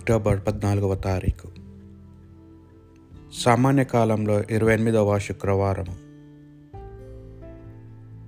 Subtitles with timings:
[0.00, 1.48] October పద్నాలుగవ తారీఖు.
[3.38, 5.96] సామాన్య కాలంలో ఇరవై ఎనిమిదవ శుక్రవారము.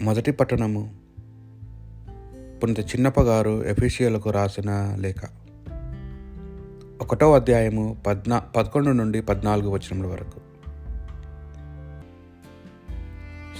[0.04, 0.94] మొదటి పట్టణము
[2.62, 5.22] పునిత చిన్నప్పగారు ఎఫీషియలకు రాసిన లేఖ.
[7.00, 10.40] ఒకటో అధ్యాయము పద్నా పదకొండు నుండి పద్నాలుగు వచనముల వరకు.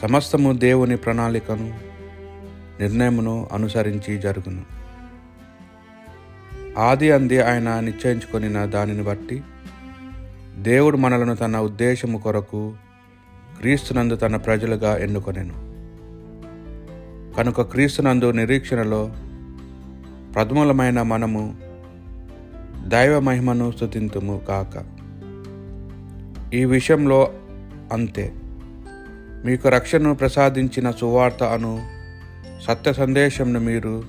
[0.03, 1.79] సమస్తము దేవుని ప్రణాళికను
[2.81, 4.82] నిర్ణయమును అనుసరించి జరుగును.
[6.79, 9.43] ఆది అంది ఆయన నిశ్చయించుకొని దానిని బట్టి
[10.59, 12.75] దేవుడు మనలను తన ఉద్దేశము కొరకు
[13.61, 15.73] క్రీస్తునందు తన ప్రజలుగా ఎన్నుకొనెను.
[17.35, 19.13] కనుక క్రీస్తునందు నిరీక్షణలో
[20.35, 21.57] ప్రథములమైన మనము
[22.89, 24.85] దైవ మహిమను స్థుతింతుము కాక.
[26.55, 27.33] ఈ విషయంలో
[27.93, 28.33] అంతే.
[29.45, 31.87] మీకు రక్షణను ప్రసాదించిన సువార్త అను
[32.63, 34.05] సత్య సందేశంను మీరు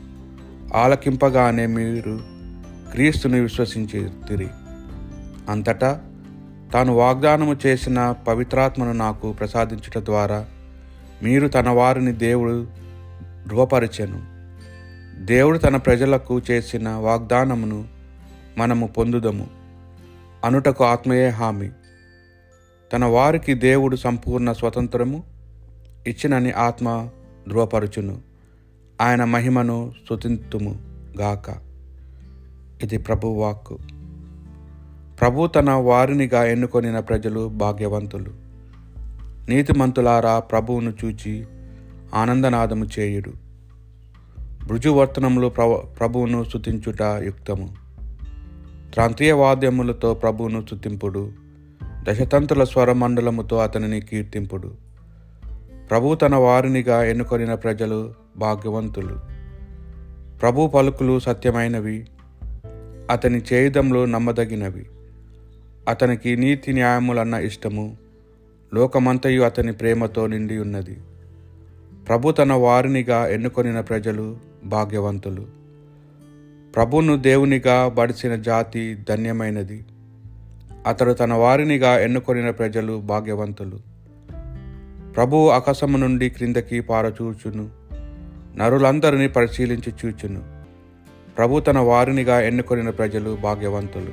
[0.75, 2.32] ఆలకింపగానే మీరు
[2.93, 4.47] క్రీస్తుని విశ్వసించి తిరి.
[5.49, 6.01] అంతటా
[6.73, 10.45] తాను వాగ్దానము చేసిన పవిత్రాత్మను నాకు ప్రసాదించుట ద్వారా
[11.23, 12.67] మీరు తన వారిని దేవుడు
[13.47, 14.21] ధృవపరిచెను
[15.25, 17.85] దేవుడు తన ప్రజలకు చేసిన వాగ్దానమును
[18.57, 19.47] మనము పొందుదము.
[20.45, 21.69] అనుటకు ఆత్మయే హామీ.
[22.93, 25.23] తన వారికి దేవుడు సంపూర్ణ స్వతంత్రము
[26.07, 27.09] ఇచ్చినని ఆత్మ
[27.49, 28.21] ధృవపరుచును
[29.01, 30.79] ఆయన మహిమను స్తుతింతుము
[31.19, 31.72] గాక.
[32.83, 33.77] ఇది ప్రభు వాక్కు
[35.19, 38.29] ప్రభు తన వారినిగా ఎన్నుకొనిన ప్రజలు భాగ్యవంతులు.
[39.49, 41.45] నీతిమంతులారా ప్రభువును చూచి
[42.13, 43.33] ఆనందనాదము చేయుడు.
[44.65, 47.69] భృజువర్తనములు ప్ర ప్రభువును స్థుతించుట యుక్తము.
[48.95, 51.31] ప్రాంతీయ వాద్యములతో ప్రభువును స్థుతింపుడు
[52.09, 54.71] దశతంతుల స్వరమండలముతో అతనిని కీర్తింపుడు.
[55.89, 59.19] ప్రభు తన వారినిగా ఎన్నుకొనిన ప్రజలు భాగ్యవంతులు.
[60.41, 62.07] ప్రభు పలుకులు సత్యమైనవి.
[63.13, 64.85] అతని చేయుదంలో నమ్మదగినవి.
[65.87, 67.97] అతనికి నీతి న్యాయములన్న ఇష్టము
[68.73, 70.97] లోకమంతయు అతని ప్రేమతో నిండి ఉన్నది.
[72.07, 75.45] ప్రభు తన వారినిగా ఎన్నుకొనిన ప్రజలు భాగ్యవంతులు.
[76.75, 79.85] ప్రభును దేవునిగా బడిసిన జాతి ధన్యమైనది.
[80.87, 83.79] అతడు తన వారినిగా ఎన్నుకొనిన ప్రజలు భాగ్యవంతులు.
[85.15, 87.69] ప్రభు ఆకాశము నుండి క్రిందకి పారచూచును
[88.55, 90.52] నరులందరినీ పరిశీలించి చూచును.
[91.37, 94.11] ప్రభు తన వారినిగా ఎన్నుకొనిన ప్రజలు భాగ్యవంతులు.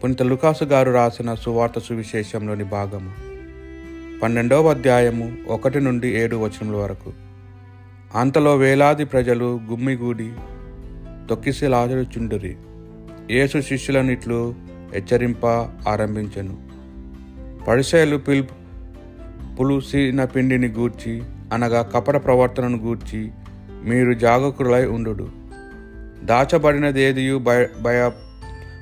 [0.00, 3.10] పునిత లుకాసు గారు రాసిన సువార్త సువిశేషంలోని భాగము.
[4.20, 7.12] పన్నెండవ అధ్యాయము ఒకటి నుండి ఏడు వచనముల వరకు.
[8.14, 10.32] అంతలో వేలాది ప్రజలు గుమ్మిగూడి
[11.30, 12.56] తొక్కిసి లాజరుచుండురి
[13.30, 14.54] యేసు శిష్యులనిట్లు
[14.94, 15.46] హెచ్చరింప
[15.88, 16.58] ఆరంభించెను.
[17.68, 18.44] పడిసేలు పిల్
[19.60, 21.22] పులుసిన పిండిని గూర్చి
[21.52, 23.30] అనగా కపట ప్రవర్తనను గూర్చి
[23.84, 25.45] మీరు జాగకులై ఉండు
[26.24, 28.10] దాచబడినది భయ భయ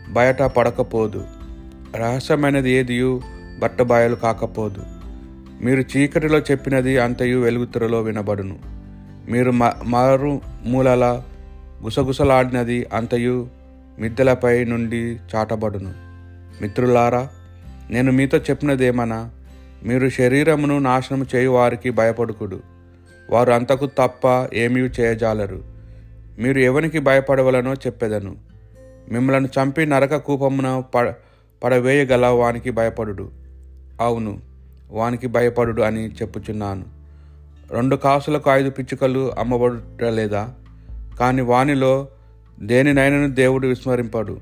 [0.08, 1.24] బయట పడకపోదు
[1.96, 3.22] రహస్యమైనది ఏదియు
[3.58, 4.82] బట్టబాయలు కాకపోదు.
[5.62, 8.58] మీరు చీకటిలో చెప్పినది అంతయు వెలుగుతురలో వినబడును.
[9.28, 11.22] మీరు మ మారు మూలల
[11.82, 13.48] గుసగుసలాడినది అంతయు
[13.98, 15.92] మిద్దెలపై నుండి చాటబడును.
[16.62, 17.28] మిత్రులారా
[17.90, 19.30] నేను మీతో చెప్పినదేమనా?
[19.84, 22.60] మీరు శరీరమును నాశనం చేయు వారికి భయపడుకుడు.
[23.30, 25.73] వారు అంతకు తప్ప ఏమీ చేయజాలరు.
[26.38, 28.36] మీరు ఎవనికి భయపడవలనో చెప్పెదను.
[29.10, 31.14] మిమ్మలను చంపి నరక కూపమున పడ
[31.64, 33.30] పడవేయగల వానికి భయపడుడు.
[34.00, 34.40] అవును
[34.90, 36.84] వానికి భయపడుడు అని చెప్పుచున్నాను.
[37.70, 40.54] రెండు కాసులకు ఐదు పిచ్చుకలు అమ్మబడలేదా
[41.20, 42.08] కానీ వానిలో
[42.60, 44.40] దేనినైనను దేవుడు విస్మరింపడు.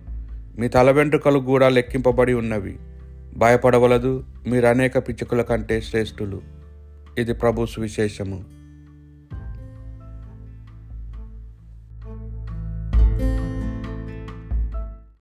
[0.58, 2.78] మీ తల వెంట్రుకలు కూడా లెక్కింపబడి ఉన్నవి.
[3.36, 6.42] భయపడవలదు మీరు అనేక పిచ్చుకల కంటే శ్రేష్ఠులు.
[7.18, 8.61] ఇది ప్రభు సువిశేషము.